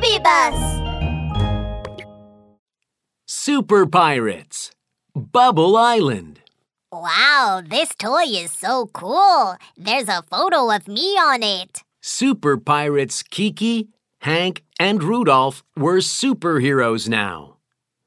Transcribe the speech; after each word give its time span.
baby 0.00 0.18
bus. 0.22 0.78
Super 3.26 3.86
Pirates. 3.86 4.70
Bubble 5.14 5.76
Island. 5.76 6.40
Wow, 6.92 7.62
this 7.64 7.94
toy 7.94 8.24
is 8.24 8.52
so 8.52 8.86
cool. 8.92 9.56
There's 9.76 10.08
a 10.08 10.22
photo 10.30 10.70
of 10.74 10.88
me 10.88 11.16
on 11.16 11.42
it. 11.42 11.82
Super 12.00 12.56
Pirates 12.56 13.22
Kiki, 13.22 13.88
Hank, 14.20 14.62
and 14.80 15.02
Rudolph 15.02 15.62
were 15.76 15.98
superheroes 15.98 17.08
now. 17.08 17.56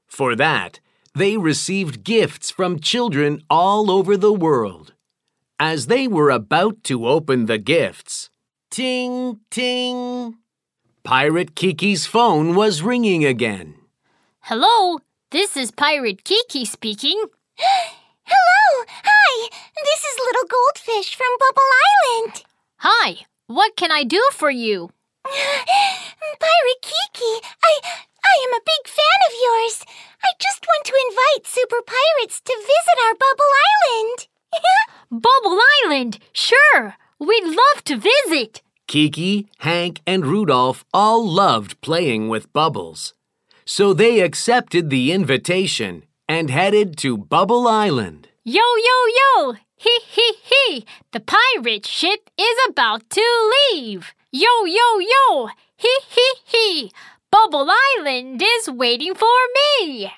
For 0.07 0.35
that, 0.35 0.79
they 1.13 1.37
received 1.37 2.03
gifts 2.03 2.49
from 2.49 2.79
children 2.79 3.41
all 3.49 3.91
over 3.91 4.17
the 4.17 4.33
world. 4.33 4.93
As 5.59 5.87
they 5.87 6.07
were 6.07 6.31
about 6.31 6.83
to 6.85 7.07
open 7.07 7.45
the 7.45 7.59
gifts, 7.59 8.29
ting, 8.71 9.41
ting, 9.51 10.37
Pirate 11.03 11.55
Kiki's 11.55 12.05
phone 12.05 12.53
was 12.53 12.83
ringing 12.83 13.25
again. 13.25 13.73
Hello, 14.41 14.99
this 15.31 15.57
is 15.57 15.71
Pirate 15.71 16.23
Kiki 16.23 16.63
speaking. 16.63 17.19
Hello! 17.57 18.85
Hi! 18.87 19.49
This 19.83 20.03
is 20.05 20.19
Little 20.25 20.47
Goldfish 20.47 21.15
from 21.15 21.27
Bubble 21.39 21.71
Island. 21.89 22.43
Hi, 22.77 23.25
what 23.47 23.75
can 23.75 23.91
I 23.91 24.03
do 24.03 24.21
for 24.31 24.51
you? 24.51 24.91
Pirate 25.25 26.81
Kiki, 26.81 27.47
I 27.65 27.79
I 28.23 28.35
am 28.45 28.53
a 28.53 28.63
big 28.63 28.87
fan 28.87 29.19
of 29.27 29.33
yours. 29.41 29.83
I 30.23 30.29
just 30.39 30.63
want 30.67 30.85
to 30.85 31.01
invite 31.09 31.47
Super 31.47 31.81
Pirates 31.81 32.41
to 32.41 32.53
visit 32.61 32.97
our 33.05 33.15
Bubble 33.15 33.53
Island. 33.73 34.27
Bubble 35.11 35.59
Island, 35.83 36.19
sure. 36.31 36.95
We'd 37.17 37.45
love 37.45 37.83
to 37.85 37.97
visit. 37.97 38.61
Kiki, 38.91 39.47
Hank, 39.59 40.01
and 40.05 40.25
Rudolph 40.25 40.83
all 40.93 41.25
loved 41.25 41.79
playing 41.79 42.27
with 42.27 42.51
bubbles. 42.51 43.13
So 43.63 43.93
they 43.93 44.19
accepted 44.19 44.89
the 44.89 45.13
invitation 45.13 46.03
and 46.27 46.49
headed 46.49 46.97
to 46.97 47.17
Bubble 47.17 47.69
Island. 47.69 48.27
Yo, 48.43 48.59
yo, 48.59 48.97
yo! 49.21 49.53
Hee 49.77 50.01
hee 50.09 50.35
hee! 50.43 50.85
The 51.13 51.21
pirate 51.21 51.85
ship 51.85 52.29
is 52.37 52.57
about 52.67 53.09
to 53.11 53.51
leave! 53.71 54.13
Yo, 54.29 54.65
yo, 54.65 54.99
yo! 54.99 55.47
Hee 55.77 56.01
hee 56.09 56.35
hee! 56.43 56.91
Bubble 57.31 57.71
Island 57.95 58.43
is 58.43 58.69
waiting 58.69 59.15
for 59.15 59.39
me! 59.55 60.11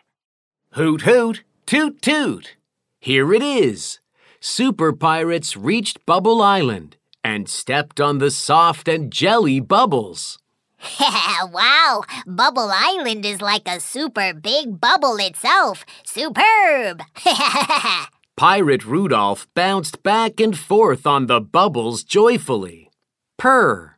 Hoot 0.71 1.01
hoot, 1.03 1.44
toot 1.67 2.01
toot! 2.01 2.55
Here 2.99 3.35
it 3.35 3.44
is. 3.44 3.99
Super 4.39 4.91
Pirates 4.94 5.55
reached 5.55 6.03
Bubble 6.07 6.41
Island 6.41 6.97
and 7.23 7.47
stepped 7.47 7.99
on 8.02 8.17
the 8.17 8.31
soft 8.31 8.88
and 8.88 9.11
jelly 9.11 9.59
bubbles. 9.59 10.38
wow, 10.99 12.03
Bubble 12.27 12.69
Island 12.71 13.25
is 13.25 13.41
like 13.41 13.67
a 13.67 13.79
super 13.79 14.33
big 14.33 14.79
bubble 14.81 15.17
itself. 15.17 15.85
Superb! 16.03 17.01
Pirate 18.35 18.85
Rudolph 18.85 19.47
bounced 19.53 20.03
back 20.03 20.39
and 20.39 20.57
forth 20.57 21.07
on 21.07 21.27
the 21.27 21.39
bubbles 21.39 22.03
joyfully. 22.03 22.89
Purr! 23.38 23.95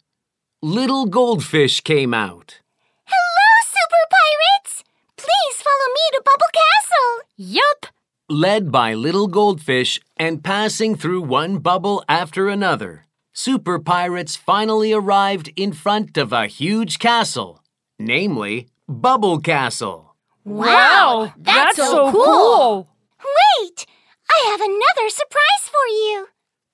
Little 0.62 1.06
goldfish 1.06 1.82
came 1.82 2.14
out. 2.14 2.60
Hello, 3.06 3.50
Super 3.64 4.06
Pirates! 4.12 4.84
Please 5.18 5.62
follow 5.62 5.90
me 5.94 6.02
to 6.14 6.22
Bubble 6.26 6.52
Castle. 6.54 7.30
Yup! 7.38 7.86
Led 8.30 8.72
by 8.72 8.94
little 8.94 9.28
goldfish 9.28 10.00
and 10.18 10.44
passing 10.44 10.96
through 10.96 11.22
one 11.22 11.60
bubble 11.60 12.04
after 12.10 12.50
another, 12.50 13.06
Super 13.38 13.80
Pirates 13.80 14.38
finally 14.38 14.94
arrived 14.94 15.52
in 15.58 15.74
front 15.74 16.16
of 16.16 16.32
a 16.32 16.48
huge 16.48 17.00
castle, 17.00 17.62
namely 18.00 18.70
Bubble 18.88 19.42
Castle. 19.42 20.16
Wow, 20.46 21.34
that's 21.38 21.76
so 21.76 22.14
cool. 22.14 22.88
Wait! 23.20 23.86
I 24.32 24.48
have 24.52 24.62
another 24.62 25.10
surprise 25.10 25.66
for 25.66 25.86
you. 25.90 26.28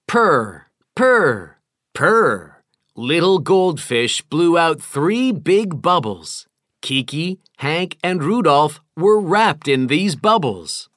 Purr, 0.05 0.67
purr, 0.95 1.57
purr. 1.95 2.57
Little 2.95 3.39
goldfish 3.39 4.21
blew 4.21 4.55
out 4.55 4.79
three 4.79 5.31
big 5.31 5.81
bubbles. 5.81 6.45
Kiki, 6.83 7.39
Hank, 7.57 7.97
and 8.03 8.23
Rudolph 8.23 8.81
were 8.95 9.19
wrapped 9.19 9.67
in 9.67 9.87
these 9.87 10.15
bubbles. 10.15 10.89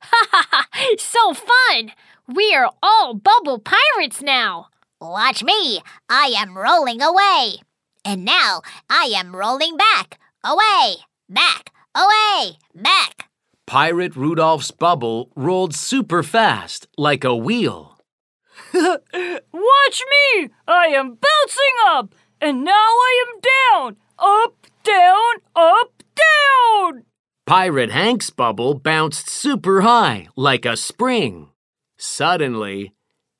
Ha 0.00 0.26
ha 0.30 0.46
ha! 0.50 0.66
So 0.96 1.34
fun! 1.34 1.92
We 2.26 2.54
are 2.54 2.70
all 2.82 3.12
bubble 3.12 3.58
pirates 3.58 4.22
now! 4.22 4.68
Watch 5.00 5.42
me. 5.42 5.80
I 6.10 6.34
am 6.36 6.58
rolling 6.58 7.00
away. 7.00 7.56
And 8.04 8.22
now 8.24 8.60
I 8.90 9.10
am 9.16 9.34
rolling 9.34 9.78
back. 9.78 10.20
Away, 10.44 10.96
back, 11.28 11.70
away, 11.94 12.58
back. 12.74 13.30
Pirate 13.66 14.14
Rudolph's 14.14 14.70
bubble 14.70 15.30
rolled 15.34 15.74
super 15.74 16.22
fast, 16.22 16.86
like 16.98 17.24
a 17.24 17.34
wheel. 17.34 17.98
Watch 18.74 20.02
me! 20.10 20.48
I 20.66 20.86
am 20.88 21.16
bouncing 21.16 21.76
up, 21.86 22.14
and 22.40 22.64
now 22.64 22.72
I 22.72 23.24
am 23.26 23.40
down, 23.40 23.96
up, 24.18 24.66
down, 24.82 25.34
up, 25.54 26.02
down! 26.14 27.04
Pirate 27.46 27.90
Hank's 27.90 28.30
bubble 28.30 28.74
bounced 28.74 29.30
super 29.30 29.80
high, 29.80 30.28
like 30.36 30.64
a 30.64 30.76
spring. 30.76 31.48
Suddenly, 31.96 32.92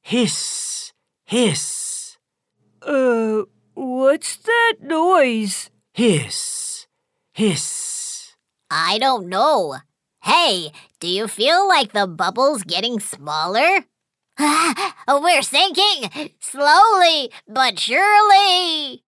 hiss, 0.03 0.35
hiss, 1.31 2.17
Uh, 2.83 3.43
what's 3.75 4.37
that 4.37 4.75
noise? 4.83 5.71
hiss, 5.95 6.87
hiss. 7.33 8.35
I 8.71 8.99
don't 8.99 9.29
know. 9.29 9.77
Hey, 10.23 10.73
do 10.99 11.07
you 11.09 11.29
feel 11.29 11.69
like 11.69 11.93
the 11.93 12.07
bubble's 12.07 12.63
getting 12.65 12.99
smaller? 13.01 13.85
We're 15.09 15.43
sinking 15.43 16.31
slowly 16.41 17.31
but 17.47 17.79
surely. 17.79 19.05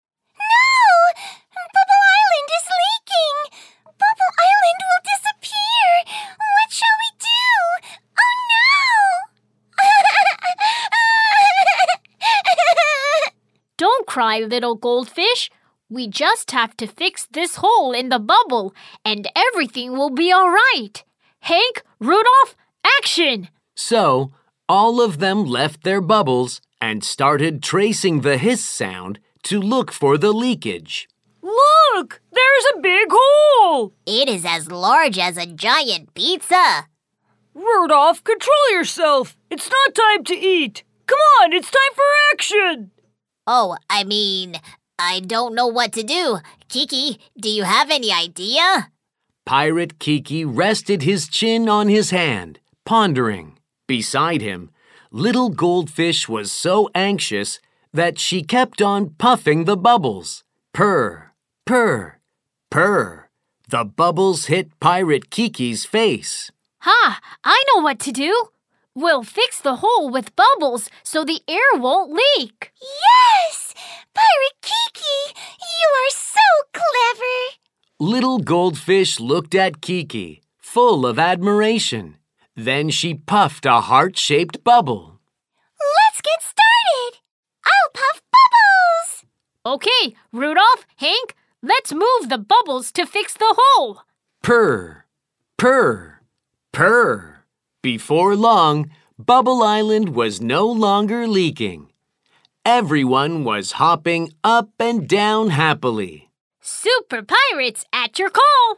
Cry, 14.09 14.41
little 14.41 14.75
goldfish. 14.75 15.51
We 15.91 16.09
just 16.09 16.51
have 16.51 16.77
to 16.79 16.87
fix 16.87 17.29
this 17.31 17.57
hole 17.57 17.93
in 17.93 18.09
the 18.09 18.19
bubble, 18.19 18.75
and 19.05 19.29
everything 19.37 19.93
will 19.93 20.11
be 20.11 20.33
all 20.33 20.51
right. 20.51 21.05
Hank, 21.41 21.83
Rudolph, 22.01 22.57
action! 22.99 23.49
So, 23.75 24.33
all 24.69 25.01
of 25.01 25.19
them 25.19 25.45
left 25.45 25.85
their 25.85 26.01
bubbles 26.01 26.61
and 26.81 27.05
started 27.05 27.63
tracing 27.63 28.21
the 28.21 28.39
hiss 28.39 28.65
sound 28.65 29.19
to 29.45 29.61
look 29.61 29.93
for 29.93 30.19
the 30.19 30.33
leakage. 30.33 31.09
Look! 31.43 32.21
There's 32.33 32.67
a 32.75 32.81
big 32.81 33.09
hole! 33.11 33.93
It 34.07 34.29
is 34.29 34.45
as 34.45 34.71
large 34.71 35.19
as 35.19 35.37
a 35.37 35.47
giant 35.47 36.15
pizza. 36.15 36.87
Rudolph, 37.55 38.25
control 38.25 38.73
yourself! 38.73 39.37
It's 39.51 39.71
not 39.71 39.95
time 39.95 40.25
to 40.25 40.35
eat! 40.35 40.83
Come 41.07 41.19
on, 41.41 41.53
it's 41.53 41.71
time 41.71 41.95
for 41.95 42.11
action! 42.33 42.91
Oh, 43.51 43.79
I 43.89 44.05
mean, 44.05 44.57
I 44.99 45.21
don't 45.21 45.55
know 45.55 45.69
what 45.69 45.95
to 45.95 46.03
do. 46.03 46.41
Kiki, 46.69 47.19
do 47.41 47.49
you 47.49 47.63
have 47.63 47.91
any 47.91 48.13
idea? 48.13 48.91
Pirate 49.47 49.99
Kiki 49.99 50.45
rested 50.45 51.01
his 51.01 51.27
chin 51.29 51.67
on 51.67 51.89
his 51.89 52.11
hand, 52.11 52.61
pondering. 52.85 53.57
Beside 53.87 54.43
him, 54.43 54.71
little 55.11 55.49
goldfish 55.49 56.29
was 56.29 56.53
so 56.53 56.91
anxious 56.95 57.59
that 57.91 58.19
she 58.19 58.43
kept 58.43 58.83
on 58.83 59.15
puffing 59.17 59.65
the 59.65 59.79
bubbles. 59.79 60.45
Purr, 60.75 61.33
purr, 61.65 62.19
purr. 62.71 63.31
The 63.71 63.87
bubbles 63.87 64.45
hit 64.53 64.79
Pirate 64.79 65.31
Kiki's 65.31 65.87
face. 65.87 66.51
Ha! 66.81 67.19
I 67.45 67.65
know 67.69 67.83
what 67.83 67.99
to 68.01 68.13
do. 68.13 68.51
We'll 68.95 69.23
fix 69.23 69.61
the 69.61 69.77
hole 69.77 70.11
with 70.11 70.35
bubbles 70.35 70.91
so 71.03 71.25
the 71.25 71.41
air 71.49 71.81
won't 71.81 72.13
leak. 72.13 72.73
Yes! 72.83 73.18
Pirate 74.15 74.61
Kiki, 74.63 75.35
you 75.61 75.89
are 76.01 76.11
so 76.11 76.41
clever! 76.73 77.39
Little 78.01 78.39
goldfish 78.39 79.21
looked 79.21 79.55
at 79.55 79.81
Kiki, 79.81 80.43
full 80.59 81.07
of 81.07 81.19
admiration. 81.19 82.17
Then 82.55 82.91
she 82.91 83.15
puffed 83.15 83.67
a 83.67 83.81
heart 83.81 84.17
shaped 84.17 84.65
bubble. 84.65 85.21
Let's 85.81 86.21
get 86.21 86.43
started! 86.43 87.21
I'll 87.65 87.91
puff 87.95 88.23
bubbles! 88.33 89.25
Okay, 89.65 90.17
Rudolph, 90.33 90.87
Hank, 90.97 91.35
let's 91.63 91.93
move 91.93 92.29
the 92.29 92.39
bubbles 92.39 92.91
to 92.93 93.07
fix 93.07 93.35
the 93.35 93.55
hole. 93.57 94.03
Purr, 94.43 95.05
purr, 95.57 96.21
purr. 96.73 97.45
Before 97.83 98.35
long, 98.35 98.91
Bubble 99.19 99.63
Island 99.63 100.11
was 100.11 100.41
no 100.41 100.67
longer 100.67 101.27
leaking. 101.27 101.91
Everyone 102.71 103.45
was 103.45 103.73
hopping 103.73 104.31
up 104.45 104.69
and 104.79 105.09
down 105.09 105.49
happily. 105.49 106.29
Super 106.61 107.23
Pirates 107.23 107.87
at 107.95 108.19
your 108.19 108.29
call. 108.29 108.77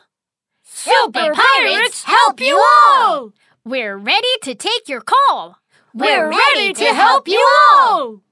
Super 0.63 1.35
Pirates 1.35 2.05
help 2.05 2.39
you 2.39 2.57
all! 2.57 3.33
We're 3.65 3.97
ready 3.97 4.35
to 4.43 4.55
take 4.55 4.89
your 4.89 5.01
call. 5.01 5.59
We're 5.93 6.31
ready 6.31 6.73
to 6.73 6.85
help 6.95 7.27
you 7.27 7.45
all! 7.73 8.23